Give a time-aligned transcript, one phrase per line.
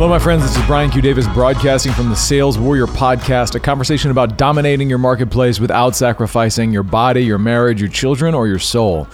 [0.00, 0.42] Hello, my friends.
[0.42, 1.02] This is Brian Q.
[1.02, 6.72] Davis broadcasting from the Sales Warrior Podcast, a conversation about dominating your marketplace without sacrificing
[6.72, 9.06] your body, your marriage, your children, or your soul.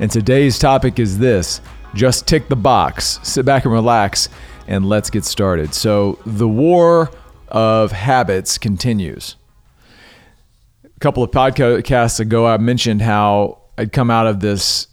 [0.00, 1.62] And today's topic is this
[1.94, 4.28] just tick the box, sit back and relax,
[4.66, 5.72] and let's get started.
[5.72, 7.10] So, the war
[7.48, 9.36] of habits continues.
[10.84, 14.88] A couple of podcasts ago, I mentioned how I'd come out of this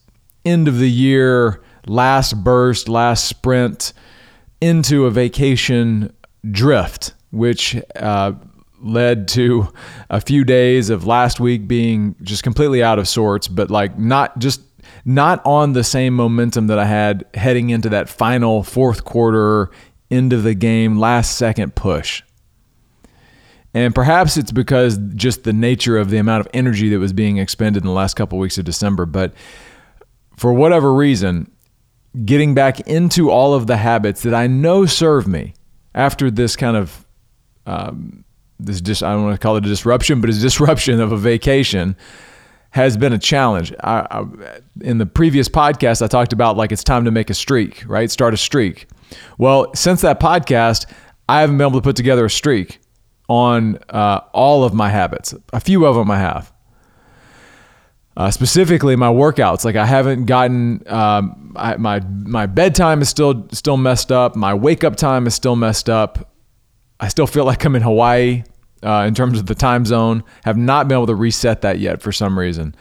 [0.46, 3.92] end of the year, last burst, last sprint
[4.62, 6.14] into a vacation
[6.50, 8.34] drift, which uh,
[8.82, 9.68] led to
[10.10, 14.38] a few days of last week being just completely out of sorts, but like not
[14.40, 14.62] just
[15.06, 19.72] not on the same momentum that I had heading into that final fourth quarter
[20.10, 22.22] end of the game last second push.
[23.74, 27.38] And perhaps it's because just the nature of the amount of energy that was being
[27.38, 29.34] expended in the last couple of weeks of December, but
[30.36, 31.50] for whatever reason,
[32.26, 35.54] getting back into all of the habits that I know serve me
[35.96, 37.06] after this kind of
[37.66, 38.24] um,
[38.60, 41.12] this just I don't want to call it a disruption, but it's a disruption of
[41.12, 41.96] a vacation
[42.72, 43.74] has been a challenge.
[43.84, 44.26] I, I,
[44.80, 48.10] in the previous podcast, I talked about like it's time to make a streak, right?
[48.10, 48.88] Start a streak.
[49.38, 50.86] Well, since that podcast,
[51.28, 52.80] I haven't been able to put together a streak
[53.28, 55.34] on uh, all of my habits.
[55.54, 56.51] A few of them I have.
[58.18, 59.64] Uh, specifically, my workouts.
[59.64, 64.36] Like I haven't gotten um, I, my my bedtime is still still messed up.
[64.36, 66.34] My wake up time is still messed up.
[67.00, 68.44] I still feel like I'm in Hawaii
[68.84, 70.24] uh, in terms of the time zone.
[70.44, 72.76] Have not been able to reset that yet for some reason,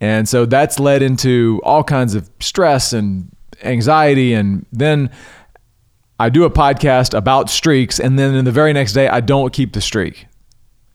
[0.00, 3.30] and so that's led into all kinds of stress and
[3.62, 4.32] anxiety.
[4.32, 5.10] And then
[6.18, 9.52] I do a podcast about streaks, and then in the very next day, I don't
[9.52, 10.26] keep the streak.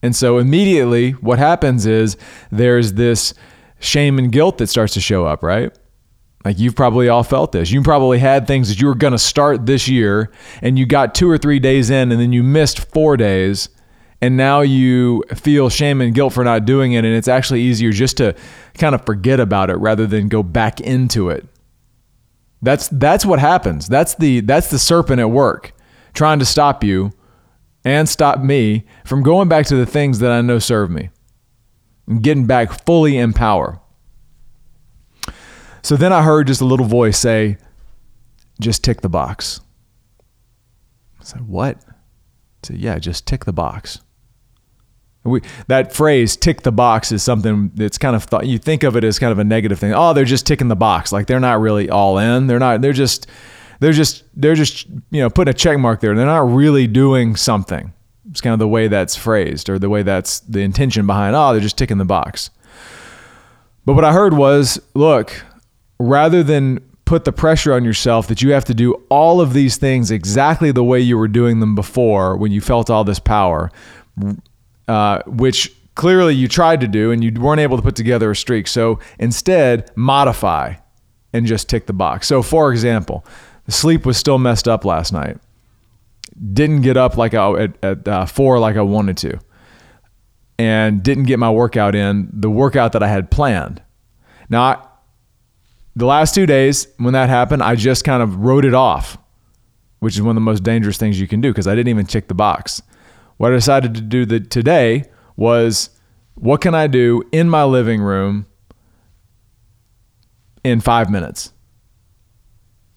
[0.02, 2.18] And so immediately, what happens is
[2.52, 3.34] there's this
[3.86, 5.76] shame and guilt that starts to show up, right?
[6.46, 7.72] Like you've probably all felt this.
[7.72, 10.32] You probably had things that you were going to start this year
[10.62, 13.70] and you got two or three days in and then you missed four days
[14.22, 17.04] and now you feel shame and guilt for not doing it.
[17.04, 18.36] And it's actually easier just to
[18.76, 21.48] kind of forget about it rather than go back into it.
[22.62, 23.88] That's, that's what happens.
[23.88, 25.74] That's the, that's the serpent at work
[26.14, 27.12] trying to stop you
[27.84, 31.10] and stop me from going back to the things that I know serve me
[32.22, 33.80] getting back fully in power.
[35.82, 37.58] So then I heard just a little voice say,
[38.60, 39.62] just tick the box.
[41.20, 41.78] I said, what?
[41.88, 41.94] I
[42.64, 44.00] said, yeah, just tick the box.
[45.24, 48.96] We, that phrase tick the box is something that's kind of thought you think of
[48.96, 51.40] it as kind of a negative thing oh they're just ticking the box like they're
[51.40, 53.26] not really all in they're not they're just
[53.80, 57.36] they're just they're just you know putting a check mark there they're not really doing
[57.36, 57.92] something
[58.30, 61.52] it's kind of the way that's phrased or the way that's the intention behind, oh,
[61.52, 62.50] they're just ticking the box.
[63.86, 65.44] But what I heard was look,
[66.00, 69.78] rather than put the pressure on yourself that you have to do all of these
[69.78, 73.72] things exactly the way you were doing them before when you felt all this power,
[74.88, 78.36] uh, which clearly you tried to do and you weren't able to put together a
[78.36, 78.68] streak.
[78.68, 80.76] So instead, modify
[81.32, 82.28] and just tick the box.
[82.28, 83.24] So, for example,
[83.66, 85.38] the sleep was still messed up last night
[86.54, 89.40] didn't get up like I, at, at uh, four like I wanted to,
[90.58, 93.82] and didn't get my workout in the workout that I had planned.
[94.50, 94.88] Now, I,
[95.96, 99.18] the last two days when that happened, I just kind of wrote it off,
[100.00, 102.06] which is one of the most dangerous things you can do because I didn't even
[102.06, 102.82] check the box.
[103.38, 105.90] What I decided to do the, today was
[106.36, 108.46] what can I do in my living room
[110.64, 111.54] in five minutes?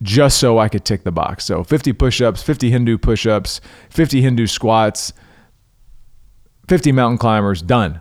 [0.02, 1.44] Just so I could tick the box.
[1.44, 3.60] So 50 push ups, 50 Hindu push ups,
[3.90, 5.12] 50 Hindu squats,
[6.68, 8.00] 50 mountain climbers, done.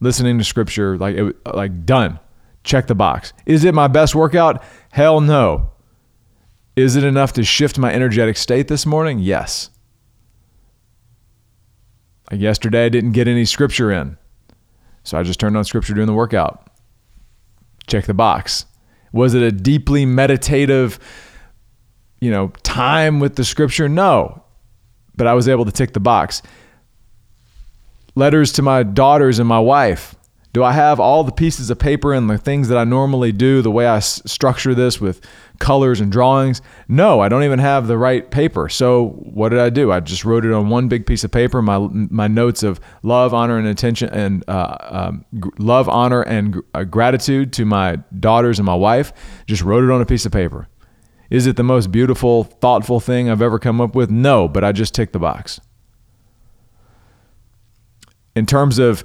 [0.00, 2.20] Listening to scripture, like, it, like done.
[2.62, 3.32] Check the box.
[3.46, 4.62] Is it my best workout?
[4.92, 5.70] Hell no.
[6.76, 9.18] Is it enough to shift my energetic state this morning?
[9.18, 9.70] Yes.
[12.30, 14.16] Like yesterday, I didn't get any scripture in.
[15.02, 16.70] So I just turned on scripture during the workout.
[17.86, 18.66] Check the box.
[19.12, 20.98] Was it a deeply meditative,
[22.20, 23.88] you know, time with the scripture?
[23.88, 24.44] No.
[25.16, 26.42] But I was able to tick the box.
[28.14, 30.14] Letters to my daughters and my wife.
[30.54, 33.60] Do I have all the pieces of paper and the things that I normally do,
[33.60, 35.20] the way I s- structure this with
[35.58, 36.62] colors and drawings?
[36.88, 38.68] No, I don't even have the right paper.
[38.70, 39.92] So what did I do?
[39.92, 41.60] I just wrote it on one big piece of paper.
[41.60, 46.62] My my notes of love, honor, and attention, and uh, um, g- love, honor, and
[46.74, 49.12] uh, gratitude to my daughters and my wife.
[49.46, 50.66] Just wrote it on a piece of paper.
[51.28, 54.10] Is it the most beautiful, thoughtful thing I've ever come up with?
[54.10, 55.60] No, but I just ticked the box.
[58.34, 59.04] In terms of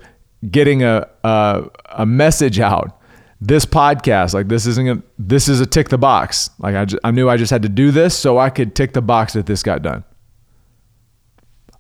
[0.50, 3.00] getting a, a, a message out.
[3.42, 6.50] This podcast, like this isn't a, this is a tick the box.
[6.60, 8.94] Like I, just, I knew I just had to do this so I could tick
[8.94, 10.06] the box that this got done.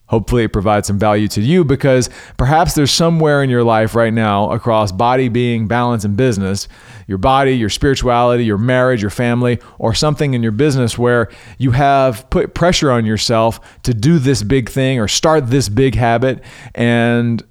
[0.07, 4.13] Hopefully, it provides some value to you because perhaps there's somewhere in your life right
[4.13, 6.67] now across body, being, balance, and business
[7.07, 11.71] your body, your spirituality, your marriage, your family, or something in your business where you
[11.71, 16.43] have put pressure on yourself to do this big thing or start this big habit
[16.75, 17.43] and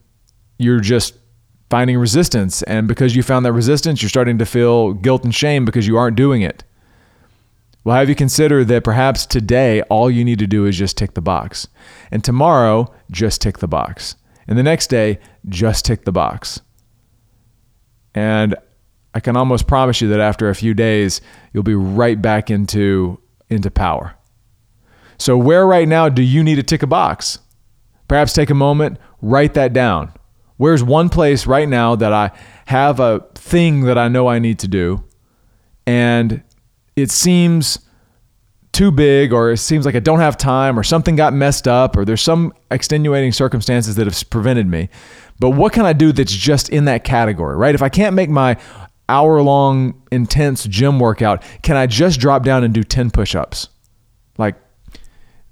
[0.62, 1.14] you're just
[1.70, 2.62] finding resistance.
[2.64, 5.96] And because you found that resistance, you're starting to feel guilt and shame because you
[5.96, 6.64] aren't doing it.
[7.84, 11.14] Well, have you considered that perhaps today all you need to do is just tick
[11.14, 11.66] the box?
[12.10, 14.16] And tomorrow, just tick the box.
[14.46, 15.18] And the next day,
[15.48, 16.60] just tick the box.
[18.14, 18.54] And
[19.14, 21.20] I can almost promise you that after a few days,
[21.52, 23.18] you'll be right back into,
[23.48, 24.14] into power.
[25.18, 27.38] So, where right now do you need to tick a box?
[28.08, 30.12] Perhaps take a moment, write that down.
[30.62, 32.30] Where's one place right now that I
[32.66, 35.02] have a thing that I know I need to do,
[35.88, 36.40] and
[36.94, 37.80] it seems
[38.70, 41.96] too big or it seems like I don't have time or something got messed up
[41.96, 44.88] or there's some extenuating circumstances that have prevented me.
[45.40, 47.74] But what can I do that's just in that category, right?
[47.74, 48.56] If I can't make my
[49.08, 53.68] hour long intense gym workout, can I just drop down and do 10 push ups?
[54.38, 54.54] Like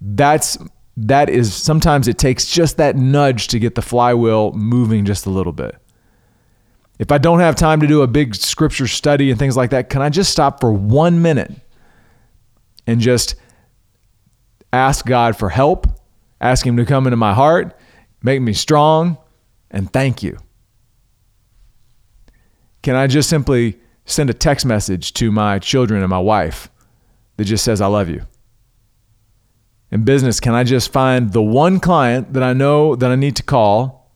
[0.00, 0.56] that's
[0.96, 5.30] that is sometimes it takes just that nudge to get the flywheel moving just a
[5.30, 5.76] little bit.
[6.98, 9.88] If I don't have time to do a big scripture study and things like that,
[9.88, 11.52] can I just stop for one minute
[12.86, 13.36] and just
[14.72, 15.86] ask God for help,
[16.40, 17.78] ask Him to come into my heart,
[18.22, 19.16] make me strong,
[19.70, 20.36] and thank you?
[22.82, 26.70] Can I just simply send a text message to my children and my wife
[27.36, 28.26] that just says, I love you?
[29.90, 33.36] In business, can I just find the one client that I know that I need
[33.36, 34.12] to call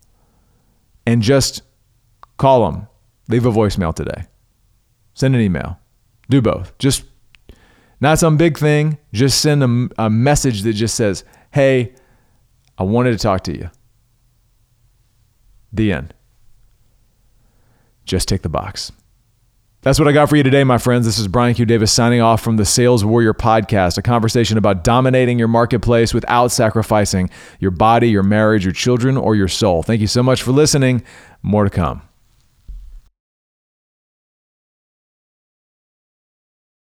[1.05, 1.63] and just
[2.37, 2.89] Call them.
[3.29, 4.25] Leave a voicemail today.
[5.15, 5.79] Send an email.
[6.29, 6.77] Do both.
[6.79, 7.05] Just
[8.01, 8.99] not some big thing.
[9.13, 11.95] Just send a, a message that just says, Hey,
[12.77, 13.71] I wanted to talk to you.
[15.73, 16.15] The end.
[18.05, 18.93] Just tick the box.
[19.85, 21.05] That's what I got for you today, my friends.
[21.05, 21.67] This is Brian Q.
[21.67, 26.49] Davis signing off from the Sales Warrior Podcast, a conversation about dominating your marketplace without
[26.49, 27.29] sacrificing
[27.61, 29.83] your body, your marriage, your children, or your soul.
[29.83, 31.03] Thank you so much for listening.
[31.43, 32.01] More to come.